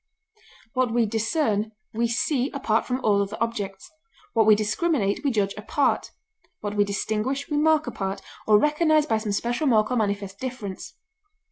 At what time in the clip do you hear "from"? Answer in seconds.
2.87-3.01